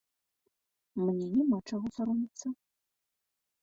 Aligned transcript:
Мне 1.03 1.27
няма 1.35 1.57
чаго 1.69 1.87
саромецца. 2.01 2.47